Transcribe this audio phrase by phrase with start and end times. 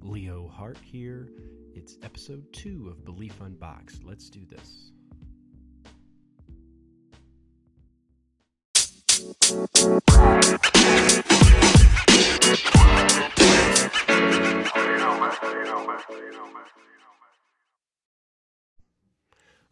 [0.00, 1.28] Leo Hart here.
[1.74, 4.04] It's episode two of Belief Unboxed.
[4.04, 4.92] Let's do this.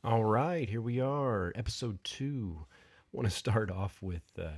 [0.04, 2.66] All right, here we are, episode two.
[2.68, 4.48] I want to start off with uh,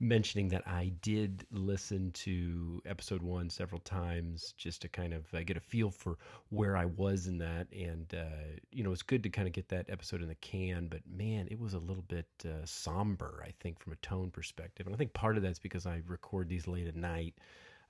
[0.00, 5.42] mentioning that I did listen to episode one several times just to kind of uh,
[5.44, 6.16] get a feel for
[6.48, 7.66] where I was in that.
[7.72, 10.88] And, uh, you know, it's good to kind of get that episode in the can,
[10.88, 14.86] but man, it was a little bit uh, somber, I think, from a tone perspective.
[14.86, 17.34] And I think part of that's because I record these late at night.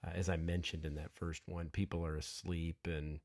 [0.05, 3.21] Uh, as I mentioned in that first one, people are asleep and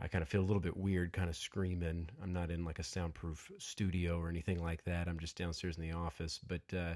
[0.00, 2.08] I kind of feel a little bit weird, kind of screaming.
[2.22, 5.08] I'm not in like a soundproof studio or anything like that.
[5.08, 6.94] I'm just downstairs in the office, but uh,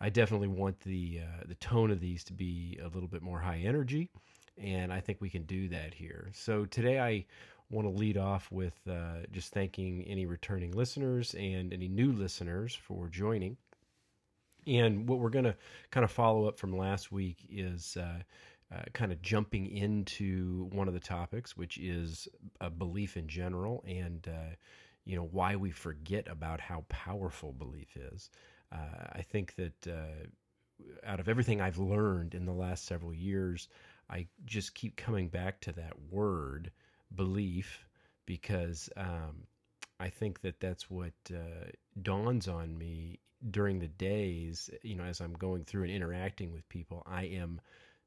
[0.00, 3.38] I definitely want the uh, the tone of these to be a little bit more
[3.38, 4.10] high energy,
[4.58, 6.30] and I think we can do that here.
[6.32, 7.24] So today I
[7.70, 12.74] want to lead off with uh, just thanking any returning listeners and any new listeners
[12.74, 13.56] for joining.
[14.66, 15.56] And what we're going to
[15.90, 18.22] kind of follow up from last week is uh,
[18.74, 22.28] uh, kind of jumping into one of the topics, which is
[22.60, 24.54] a belief in general, and uh,
[25.04, 28.30] you know why we forget about how powerful belief is.
[28.72, 30.26] Uh, I think that uh,
[31.04, 33.68] out of everything I've learned in the last several years,
[34.08, 36.70] I just keep coming back to that word
[37.14, 37.84] belief
[38.26, 39.46] because um,
[39.98, 43.18] I think that that's what uh, dawns on me
[43.50, 44.70] during the days.
[44.82, 47.60] You know, as I'm going through and interacting with people, I am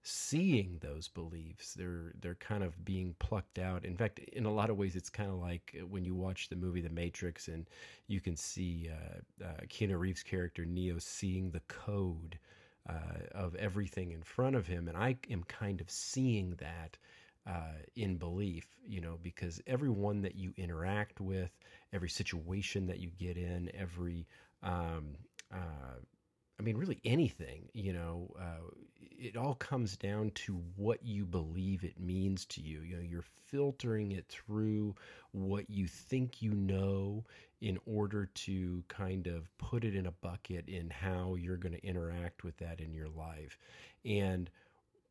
[0.04, 3.86] seeing those beliefs they're they're kind of being plucked out.
[3.86, 6.56] In fact in a lot of ways it's kind of like when you watch the
[6.56, 7.68] movie the matrix and
[8.08, 12.38] you can see uh, uh, keanu reeves character neo seeing the code
[12.90, 12.94] uh,
[13.34, 16.98] of everything in front of him and i am kind of seeing that
[17.48, 21.52] uh, in belief you know because everyone that you interact with
[21.94, 24.28] every situation that you get in every
[24.64, 25.16] um,
[25.54, 25.98] uh,
[26.64, 28.70] I mean, really anything, you know, uh,
[29.02, 32.80] it all comes down to what you believe it means to you.
[32.84, 34.96] You know, you're filtering it through
[35.34, 37.26] what you think you know
[37.60, 41.86] in order to kind of put it in a bucket in how you're going to
[41.86, 43.58] interact with that in your life.
[44.06, 44.50] And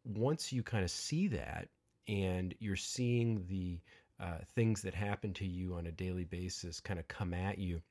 [0.05, 1.69] once you kind of see that
[2.09, 3.79] and you're seeing the
[4.19, 7.83] uh, things that happen to you on a daily basis kind of come at you,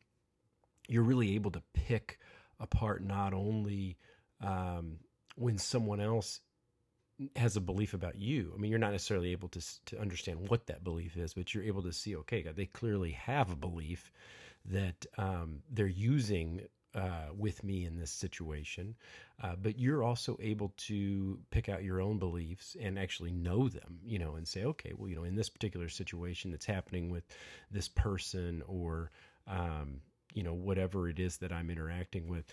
[0.88, 2.18] you're really able to pick
[2.62, 3.98] apart not only
[4.42, 4.98] um,
[5.36, 6.40] when someone else
[7.36, 8.52] has a belief about you.
[8.56, 11.64] I mean, you're not necessarily able to to understand what that belief is, but you're
[11.64, 14.12] able to see, okay, God, they clearly have a belief
[14.66, 16.62] that um, they're using
[16.94, 18.96] uh, with me in this situation.
[19.42, 24.00] Uh, but you're also able to pick out your own beliefs and actually know them,
[24.04, 27.24] you know, and say, okay, well, you know, in this particular situation that's happening with
[27.72, 29.10] this person or
[29.48, 30.02] um,
[30.34, 32.46] you know whatever it is that I'm interacting with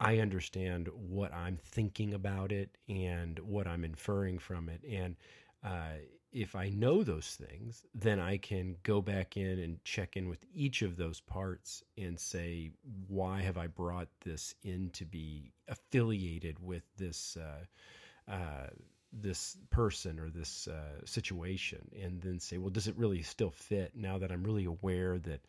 [0.00, 4.82] I understand what I'm thinking about it and what I'm inferring from it.
[4.88, 5.16] And
[5.64, 5.94] uh,
[6.32, 10.44] if I know those things then I can go back in and check in with
[10.54, 12.70] each of those parts and say
[13.08, 18.68] why have I brought this in to be affiliated with this uh, uh,
[19.12, 21.88] this person or this uh, situation?
[22.00, 25.40] And then say well does it really still fit now that i'm really aware that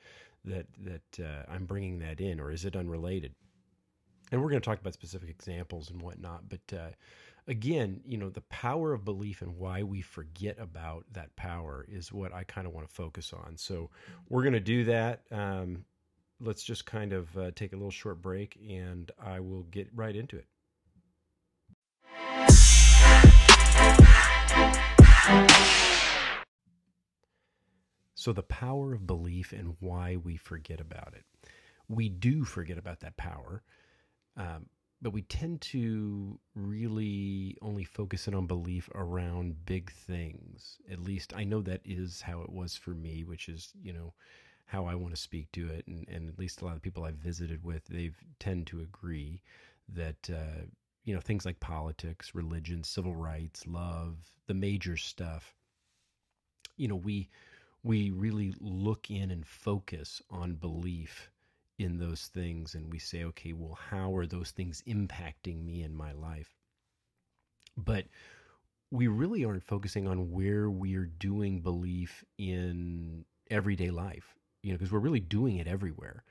[0.46, 3.34] that that uh, I'm bringing that in, or is it unrelated?
[4.32, 6.90] And we're going to talk about specific examples and whatnot, but uh,
[7.48, 12.14] again, you know, the power of belief and why we forget about that power is
[12.14, 13.58] what I kind of want to focus on.
[13.58, 13.90] So
[14.30, 15.24] we're going to do that.
[15.32, 15.84] Um,
[16.40, 20.16] let's just kind of uh, take a little short break, and I will get right
[20.16, 20.46] into it.
[28.20, 31.24] So, the power of belief and why we forget about it.
[31.88, 33.64] We do forget about that power,
[34.36, 34.66] um,
[35.02, 40.80] but we tend to really only focus in on belief around big things.
[40.92, 44.14] At least I know that is how it was for me, which is, you know,
[44.66, 45.88] how I want to speak to it.
[45.88, 49.42] And, and at least a lot of people I've visited with, they tend to agree
[49.94, 50.66] that, uh,
[51.06, 54.18] you know, things like politics, religion, civil rights, love,
[54.48, 55.56] the major stuff,
[56.76, 57.30] you know, we
[57.84, 61.30] we really look in and focus on belief
[61.78, 65.96] in those things and we say okay well how are those things impacting me in
[65.96, 66.54] my life?
[67.78, 68.06] But
[68.92, 74.92] we really aren't focusing on where we're doing belief in everyday life you know because
[74.92, 76.24] we're really doing it everywhere.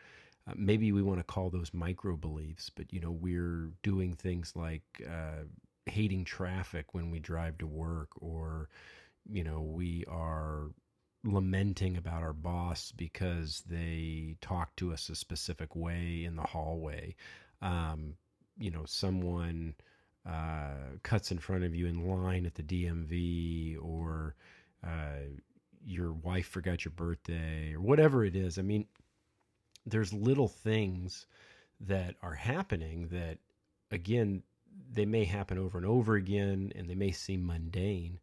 [0.48, 4.52] Uh, maybe we want to call those micro beliefs but you know we're doing things
[4.54, 5.44] like uh,
[5.86, 8.68] hating traffic when we drive to work or
[9.30, 10.70] you know, we are
[11.32, 17.14] lamenting about our boss because they talk to us a specific way in the hallway.
[17.62, 18.14] Um,
[18.58, 19.74] you know, someone
[20.26, 24.34] uh, cuts in front of you in line at the DMV, or
[24.84, 25.24] uh,
[25.86, 28.58] your wife forgot your birthday, or whatever it is.
[28.58, 28.86] I mean,
[29.86, 31.26] there's little things
[31.80, 33.38] that are happening that,
[33.90, 34.42] again,
[34.92, 38.18] they may happen over and over again and they may seem mundane.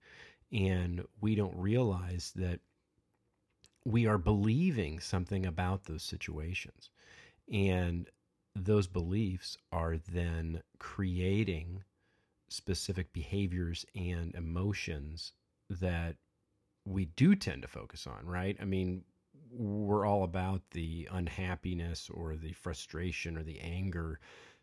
[0.52, 2.60] And we don't realize that
[3.86, 6.90] we are believing something about those situations.
[7.52, 8.10] And
[8.56, 11.84] those beliefs are then creating
[12.50, 15.34] specific behaviors and emotions
[15.70, 16.16] that
[16.86, 18.58] we do tend to focus on, right?
[18.60, 19.04] I mean,
[19.52, 24.20] we're all about the unhappiness or the frustration or the anger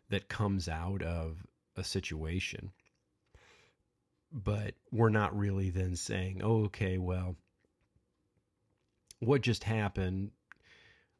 [0.09, 1.45] that comes out of
[1.75, 2.71] a situation.
[4.31, 7.35] But we're not really then saying, oh, okay, well,
[9.19, 10.31] what just happened?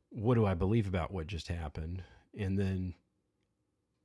[0.10, 2.04] What do I believe about what just happened?
[2.38, 2.96] And then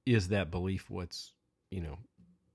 [0.07, 1.33] is that belief what's,
[1.71, 1.99] you know,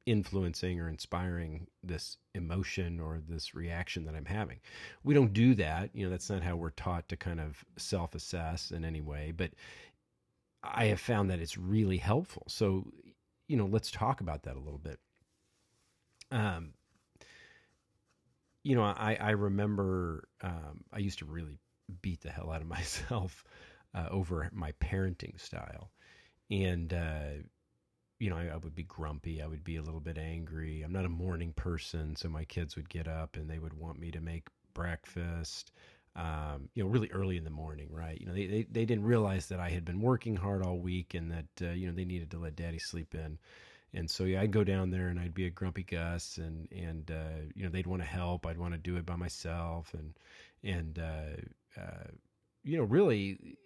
[0.06, 4.60] influencing or inspiring this emotion or this reaction that I'm having.
[5.04, 5.92] We don't do that.
[5.94, 9.34] You know, that's not how we're taught to kind of self assess in any way.
[9.36, 9.52] But
[10.64, 12.44] I have found that it's really helpful.
[12.48, 12.92] So,
[13.48, 15.00] you know, let's talk about that a little bit.
[16.32, 16.74] Um,
[18.63, 21.60] you know, I, I remember um, I used to really
[22.01, 23.44] beat the hell out of myself
[23.94, 25.92] uh, over my parenting style.
[26.50, 27.44] And, uh,
[28.19, 29.42] you know, I, I, would be grumpy.
[29.42, 30.81] I would be a little bit angry.
[30.81, 34.00] I'm not a morning person, so my kids would get up and they would want
[34.00, 35.71] me to make breakfast.
[36.15, 38.19] Um, you know, really early in the morning, right?
[38.19, 41.15] You know, they, they, they didn't realize that I had been working hard all week
[41.15, 43.39] and that, uh, you know, they needed to let daddy sleep in.
[43.94, 47.12] And so, yeah, I'd go down there and I'd be a grumpy Gus and, and,
[47.12, 48.45] uh, you know, they'd want to help.
[48.45, 49.94] I'd want to do it by myself.
[49.94, 50.13] And,
[50.63, 52.07] and, uh, uh,
[52.63, 53.57] you know, really,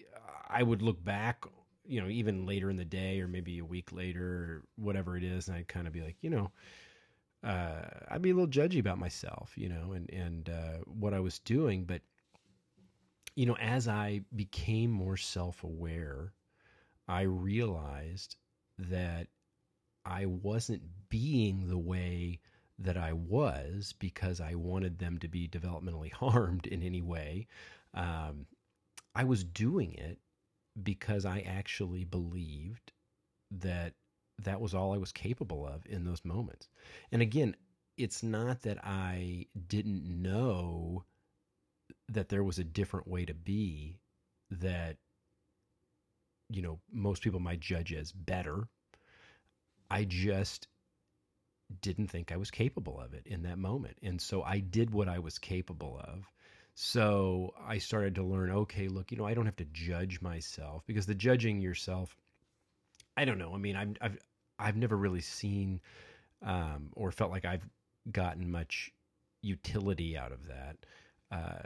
[0.49, 1.45] I would look back
[1.87, 5.23] you know, even later in the day or maybe a week later or whatever it
[5.23, 6.51] is, and I'd kind of be like, you know,
[7.43, 11.19] uh, I'd be a little judgy about myself, you know, and and uh, what I
[11.19, 11.85] was doing.
[11.85, 12.01] But
[13.35, 16.33] you know, as I became more self aware,
[17.07, 18.35] I realized
[18.77, 19.27] that
[20.07, 22.39] I wasn't being the way
[22.79, 27.47] that I was because I wanted them to be developmentally harmed in any way.
[27.93, 28.45] Um,
[29.15, 30.19] I was doing it
[30.81, 32.91] because I actually believed
[33.51, 33.93] that
[34.43, 36.67] that was all I was capable of in those moments.
[37.11, 37.55] And again,
[37.97, 41.03] it's not that I didn't know
[42.09, 43.99] that there was a different way to be
[44.51, 44.97] that
[46.49, 48.67] you know most people might judge as better.
[49.89, 50.67] I just
[51.81, 53.97] didn't think I was capable of it in that moment.
[54.01, 56.31] And so I did what I was capable of
[56.79, 60.83] so I started to learn, okay, look, you know, I don't have to judge myself
[60.85, 62.15] because the judging yourself,
[63.17, 63.55] I don't know.
[63.55, 64.17] I mean, I've I've
[64.59, 65.81] I've never really seen
[66.45, 67.67] um, or felt like I've
[68.11, 68.91] gotten much
[69.41, 70.77] utility out of that.
[71.31, 71.59] Uh,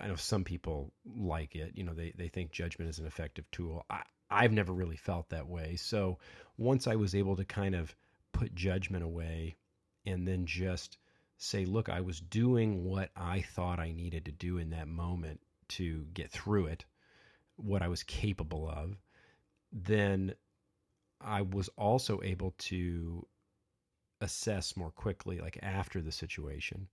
[0.00, 1.72] I know some people like it.
[1.74, 3.84] You know, they they think judgment is an effective tool.
[3.90, 5.76] I I've never really felt that way.
[5.76, 6.18] So
[6.56, 7.94] once I was able to kind of
[8.32, 9.56] put judgment away
[10.06, 10.98] and then just
[11.36, 15.40] say, look, I was doing what I thought I needed to do in that moment
[15.70, 16.84] to get through it,
[17.56, 18.96] what I was capable of,
[19.72, 20.34] then
[21.20, 23.26] I was also able to
[24.20, 26.88] assess more quickly, like after the situation,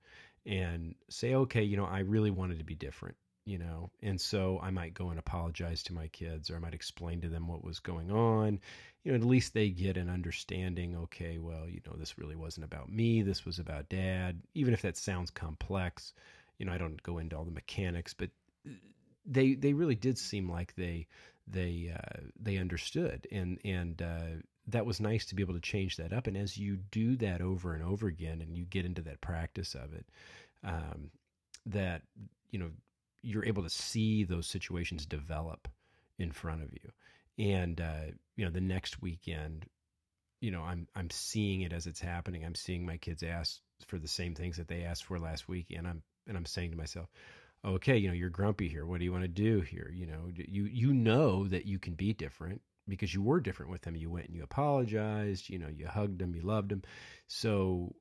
[0.48, 3.16] and say, okay, you know, I really wanted to be different
[3.48, 3.90] you know?
[4.04, 7.30] And so i might go and apologize to my kids or i might explain to
[7.30, 8.60] them what was going on
[9.04, 12.66] you know at least they get an understanding okay well you know this really wasn't
[12.66, 14.42] about me this was about dad.
[14.54, 16.14] Even if that sounds complex
[16.58, 18.30] you know i don't go into all the mechanics but
[19.26, 21.08] they they really did seem like they
[21.48, 25.98] they uh, they understood and and uh, that was nice to be able to change
[25.98, 29.02] that up and as you do that over and over again and you get into
[29.02, 30.06] that practice of it
[30.64, 31.10] um,
[31.66, 32.02] that
[32.52, 32.70] you know
[33.22, 35.68] you're able to see those situations develop
[36.20, 36.92] in front of you.
[37.54, 39.66] And uh, you know, the next weekend,
[40.42, 42.46] you know, I'm I'm seeing it as it's happening.
[42.46, 45.68] I'm seeing my kids ask for the same things that they asked for last week,
[45.76, 47.10] and I'm and I'm saying to myself,
[47.64, 48.86] okay, you know, you're grumpy here.
[48.86, 49.92] What do you want to do here?
[49.94, 53.82] You know, you you know that you can be different because you were different with
[53.82, 53.96] them.
[53.96, 55.50] You went and you apologized.
[55.50, 56.84] You know, you hugged them, you loved them.
[57.28, 57.96] So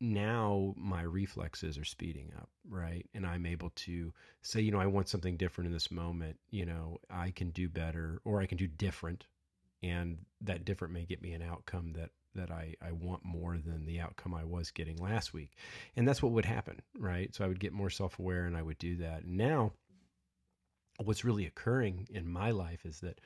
[0.00, 3.06] now my reflexes are speeding up, right?
[3.14, 6.38] And I'm able to say, you know, I want something different in this moment.
[6.50, 9.26] You know, I can do better or I can do different.
[9.82, 13.86] And that different may get me an outcome that that I, I want more than
[13.86, 15.50] the outcome I was getting last week.
[15.96, 17.34] And that's what would happen, right?
[17.34, 19.26] So I would get more self aware and I would do that.
[19.26, 19.72] Now,
[20.98, 23.20] what's really occurring in my life is that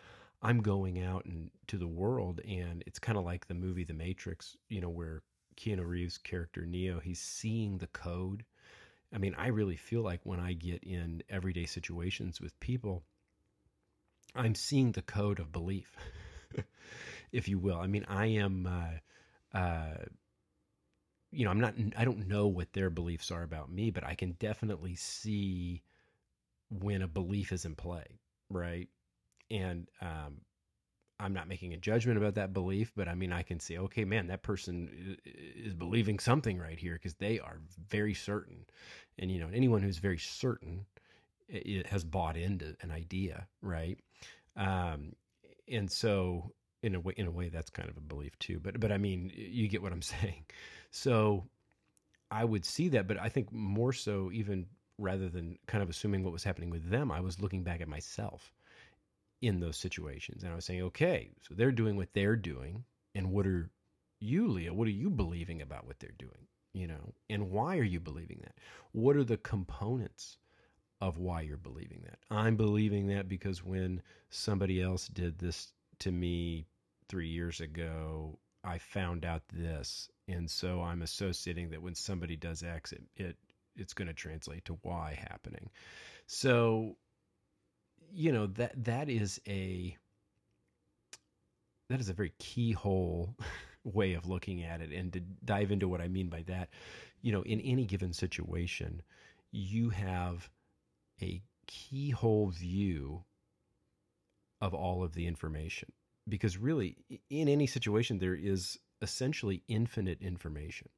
[0.45, 3.95] I'm going out and to the world, and it's kind of like the movie The
[3.95, 5.23] Matrix, you know, where
[5.57, 8.45] Keanu Reeves' character Neo, he's seeing the code.
[9.13, 13.05] I mean, I really feel like when I get in everyday situations with people,
[14.35, 15.97] I'm seeing the code of belief,
[17.33, 17.79] if you will.
[17.79, 20.05] I mean, I am, uh, uh,
[21.31, 24.15] you know, I'm not, I don't know what their beliefs are about me, but I
[24.15, 25.83] can definitely see
[26.69, 28.19] when a belief is in play,
[28.51, 28.89] right?
[29.55, 30.41] And um,
[31.21, 34.05] I'm not making a judgment about that belief, but I mean, I can say, okay,
[34.05, 38.65] man, that person is believing something right here because they are very certain.
[39.19, 40.87] And, you know, anyone who's very certain
[41.49, 43.99] it has bought into an idea, right?
[44.57, 45.13] Um,
[45.69, 48.59] and so, in a way, in a way, that's kind of a belief too.
[48.61, 50.47] But, but I mean, you get what I'm saying.
[50.91, 51.45] So,
[52.31, 54.67] I would see that, but I think more so, even
[54.99, 57.89] rather than kind of assuming what was happening with them, I was looking back at
[57.89, 58.53] myself
[59.43, 60.43] in those situations.
[60.43, 62.85] And I was saying, okay, so they're doing what they're doing.
[63.15, 63.71] And what are
[64.21, 64.73] you, Leo?
[64.73, 66.47] What are you believing about what they're doing?
[66.73, 68.55] You know, and why are you believing that?
[68.93, 70.39] What are the components
[71.01, 72.19] of why you're believing that?
[72.31, 76.67] I'm believing that because when somebody else did this to me
[77.09, 80.09] three years ago, I found out this.
[80.27, 83.37] And so I'm associating that when somebody does X, it, it
[83.77, 85.69] it's going to translate to Y happening.
[86.27, 86.97] So,
[88.15, 89.97] you know that that is a
[91.91, 93.37] that is a very keyhole
[93.85, 94.91] way of looking at it.
[94.93, 96.71] And to dive into what I mean by that,
[97.21, 99.03] you know, in any given situation,
[99.53, 100.49] you have
[101.21, 103.25] a keyhole view
[104.61, 105.93] of all of the information
[106.29, 106.97] because really
[107.29, 110.89] in any situation there is essentially infinite information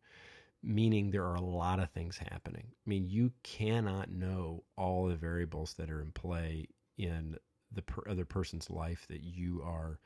[0.62, 2.66] meaning there are a lot of things happening.
[2.66, 6.66] I mean, you cannot know all the variables that are in play
[6.99, 7.37] in
[7.73, 9.99] the per- other person's life that you are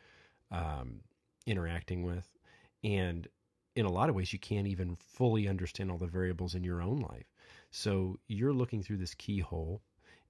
[0.50, 1.00] um,
[1.46, 2.28] interacting with.
[2.82, 3.28] And
[3.76, 6.82] in a lot of ways, you can't even fully understand all the variables in your
[6.82, 7.26] own life.
[7.70, 9.82] So you're looking through this keyhole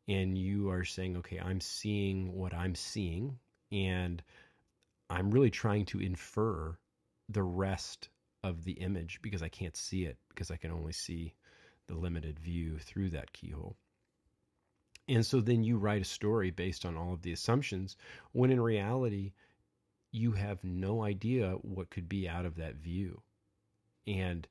[0.09, 3.38] and you are saying, okay, I'm seeing what I'm seeing.
[3.73, 4.23] And
[5.09, 6.76] I'm really trying to infer
[7.29, 8.09] the rest
[8.43, 11.35] of the image because I can't see it because I can only see
[11.87, 13.76] the limited view through that keyhole.
[15.11, 17.97] And so then you write a story based on all of the assumptions
[18.31, 19.33] when in reality
[20.12, 23.21] you have no idea what could be out of that view.
[24.07, 24.47] And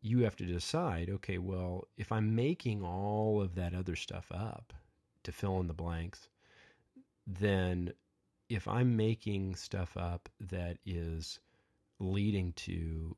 [0.00, 4.72] you have to decide okay, well, if I'm making all of that other stuff up
[5.22, 6.28] to fill in the blanks,
[7.26, 7.92] then
[8.48, 11.40] if I'm making stuff up that is
[12.00, 13.14] leading to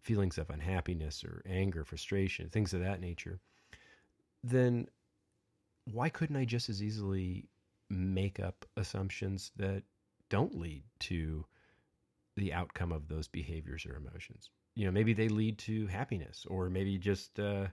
[0.00, 3.40] feelings of unhappiness or anger, frustration, things of that nature,
[4.42, 4.86] then
[5.84, 7.48] why couldn't I just as easily
[7.88, 9.82] make up assumptions that
[10.28, 11.44] don't lead to
[12.36, 14.50] the outcome of those behaviors or emotions?
[14.74, 17.66] You know, maybe they lead to happiness or maybe just uh,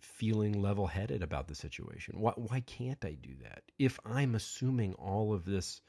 [0.00, 2.18] feeling level headed about the situation.
[2.18, 3.62] Why, why can't I do that?
[3.78, 5.80] If I'm assuming all of this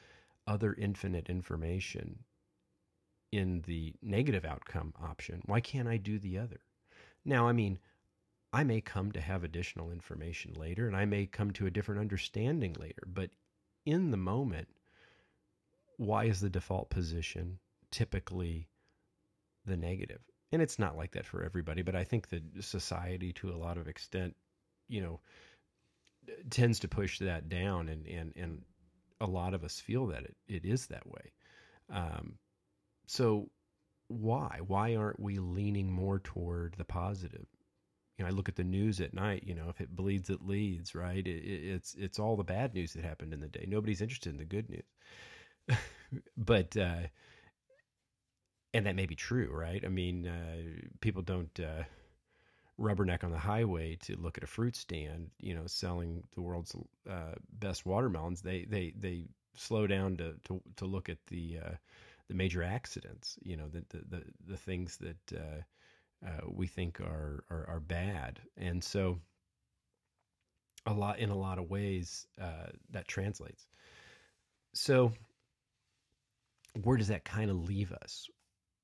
[0.47, 2.19] other infinite information
[3.31, 6.62] in the negative outcome option, why can't I do the other?
[7.24, 7.79] Now, I mean,
[8.55, 12.00] I may come to have additional information later and I may come to a different
[12.00, 13.31] understanding later, but
[13.85, 14.69] in the moment,
[15.97, 17.59] why is the default position
[17.91, 18.69] typically
[19.65, 20.21] the negative?
[20.53, 23.77] And it's not like that for everybody, but I think that society, to a lot
[23.77, 24.38] of extent,
[24.88, 25.19] you know,
[26.50, 28.62] tends to push that down, and and and
[29.19, 31.33] a lot of us feel that it, it is that way.
[31.89, 32.38] Um,
[33.05, 33.50] so
[34.07, 34.59] why?
[34.65, 37.47] Why aren't we leaning more toward the positive?
[38.17, 39.43] You know, I look at the news at night.
[39.45, 40.95] You know, if it bleeds, it leads.
[40.95, 41.25] Right?
[41.25, 43.65] It, it, it's it's all the bad news that happened in the day.
[43.67, 45.77] Nobody's interested in the good news.
[46.38, 47.07] but uh,
[48.74, 49.84] and that may be true, right?
[49.84, 51.84] I mean, uh, people don't uh,
[52.79, 55.31] rubberneck on the highway to look at a fruit stand.
[55.39, 56.75] You know, selling the world's
[57.10, 58.41] uh, best watermelons.
[58.41, 61.75] They they they slow down to to to look at the uh,
[62.27, 65.38] the major accidents, you know, the the the, the things that
[66.25, 69.20] uh, we think are, are, are bad, and so
[70.86, 73.67] a lot in a lot of ways uh, that translates.
[74.74, 75.12] So
[76.84, 78.27] where does that kind of leave us?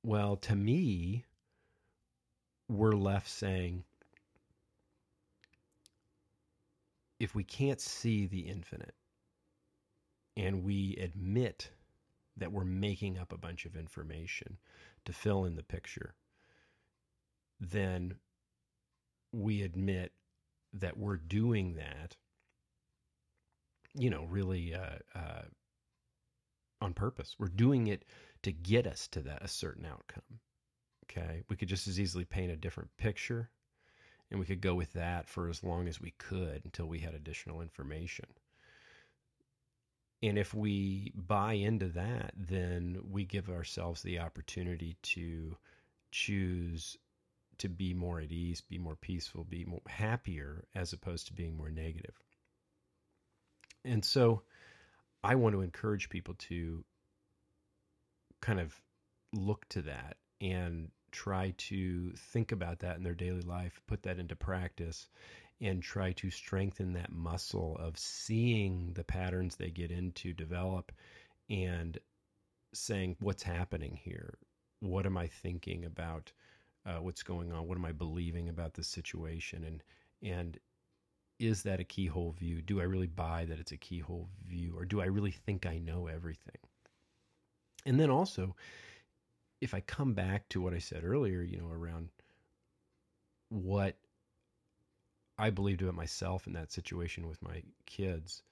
[0.03, 1.25] Well, to me,
[2.69, 3.83] we're left saying
[7.19, 8.95] if we can't see the infinite
[10.38, 11.69] and we admit
[12.38, 14.57] that we're making up a bunch of information
[15.05, 16.15] to fill in the picture,
[17.61, 18.15] then
[19.31, 20.11] we admit
[20.73, 22.17] that we're doing that,
[23.93, 25.43] you know, really uh, uh,
[26.81, 27.35] on purpose.
[27.37, 28.03] We're doing it
[28.43, 30.39] to get us to that a certain outcome.
[31.05, 33.49] Okay, we could just as easily paint a different picture,
[34.29, 37.13] and we could go with that for as long as we could until we had
[37.13, 38.25] additional information.
[40.23, 45.57] And if we buy into that, then we give ourselves the opportunity to
[46.11, 46.97] choose
[47.60, 51.55] to be more at ease, be more peaceful, be more happier, as opposed to being
[51.55, 52.15] more negative.
[53.86, 54.43] And so
[55.24, 56.84] I want to encourage people to
[58.41, 58.75] kind of
[59.34, 64.17] look to that and try to think about that in their daily life, put that
[64.17, 65.08] into practice,
[65.60, 70.91] and try to strengthen that muscle of seeing the patterns they get into develop
[71.50, 72.00] and
[72.74, 74.38] saying, What's happening here?
[74.79, 76.31] What am I thinking about
[76.85, 77.67] uh, what's going on?
[77.67, 79.63] What am I believing about this situation?
[79.63, 79.83] And
[80.23, 80.57] and
[81.39, 82.61] is that a keyhole view?
[82.61, 85.79] Do I really buy that it's a keyhole view, or do I really think I
[85.79, 86.57] know everything?
[87.85, 88.55] And then also,
[89.59, 92.09] if I come back to what I said earlier, you know, around
[93.50, 93.97] what
[95.38, 98.43] I believed about myself in that situation with my kids,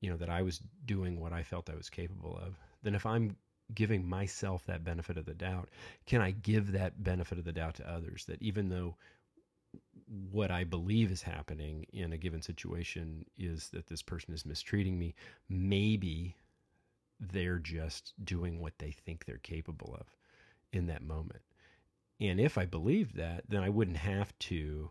[0.00, 3.04] you know, that I was doing what I felt I was capable of, then if
[3.04, 3.36] I'm
[3.74, 5.68] giving myself that benefit of the doubt,
[6.06, 8.96] can I give that benefit of the doubt to others that even though
[10.30, 14.98] what I believe is happening in a given situation is that this person is mistreating
[14.98, 15.14] me,
[15.48, 16.36] maybe
[17.18, 20.06] they're just doing what they think they're capable of
[20.72, 21.42] in that moment.
[22.20, 24.90] And if I believed that, then I wouldn't have to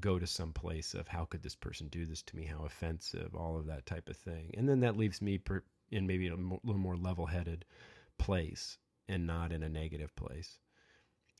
[0.00, 3.34] go to some place of how could this person do this to me, how offensive,
[3.34, 4.50] all of that type of thing.
[4.56, 7.64] And then that leaves me per, in maybe a little more level headed
[8.18, 8.78] place
[9.08, 10.58] and not in a negative place.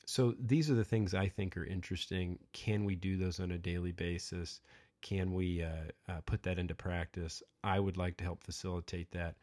[0.06, 2.38] So these are the things I think are interesting.
[2.52, 4.60] Can we do those on a daily basis?
[5.02, 7.42] Can we uh, uh, put that into practice?
[7.64, 9.34] I would like to help facilitate that.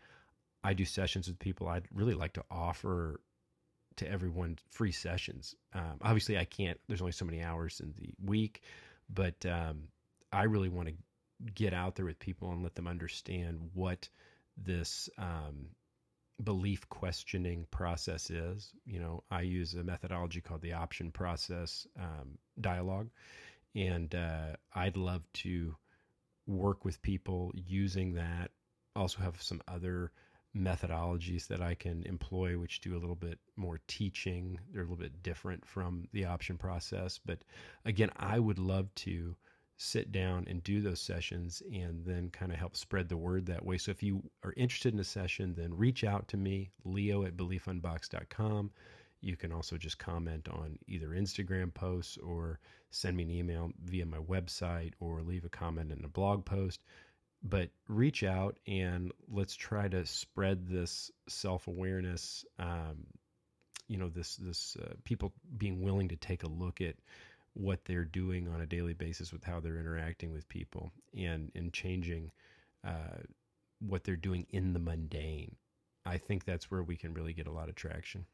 [0.63, 1.67] I do sessions with people.
[1.67, 3.19] I'd really like to offer
[3.97, 5.55] to everyone free sessions.
[5.73, 6.79] Um, obviously, I can't.
[6.87, 8.61] There's only so many hours in the week,
[9.09, 9.89] but um,
[10.31, 10.95] I really want to
[11.53, 14.07] get out there with people and let them understand what
[14.57, 15.69] this um,
[16.43, 18.71] belief questioning process is.
[18.85, 23.09] You know, I use a methodology called the option process um, dialogue,
[23.75, 25.75] and uh, I'd love to
[26.47, 28.51] work with people using that.
[28.95, 30.11] Also, have some other
[30.55, 34.59] methodologies that I can employ, which do a little bit more teaching.
[34.71, 37.19] They're a little bit different from the option process.
[37.25, 37.39] But
[37.85, 39.35] again, I would love to
[39.83, 43.65] sit down and do those sessions and then kind of help spread the word that
[43.65, 43.77] way.
[43.77, 47.35] So if you are interested in a session, then reach out to me, leo at
[47.35, 48.71] beliefunbox.com.
[49.21, 52.59] You can also just comment on either Instagram posts or
[52.91, 56.81] send me an email via my website or leave a comment in a blog post
[57.45, 63.05] but reach out and let's try to spread this self-awareness um,
[63.87, 66.95] you know this this uh, people being willing to take a look at
[67.53, 71.73] what they're doing on a daily basis with how they're interacting with people and and
[71.73, 72.31] changing
[72.85, 73.21] uh,
[73.79, 75.55] what they're doing in the mundane
[76.05, 78.25] i think that's where we can really get a lot of traction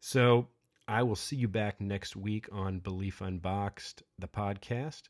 [0.00, 0.48] so
[0.88, 5.02] i will see you back next week on belief unboxed the podcast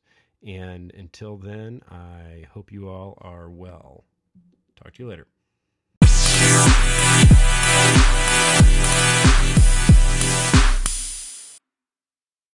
[0.45, 4.05] and until then, I hope you all are well.
[4.77, 5.27] Talk to you later.